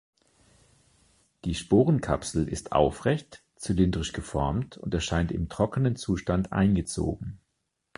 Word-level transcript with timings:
Die 1.45 1.53
Sporenkapsel 1.53 2.47
ist 2.49 2.71
aufrecht, 2.71 3.43
zylindrisch 3.57 4.13
geformt 4.13 4.75
und 4.77 4.95
erscheint 4.95 5.31
im 5.31 5.47
trockenen 5.47 5.95
Zustand 5.95 6.51
eingezogen. 6.51 7.37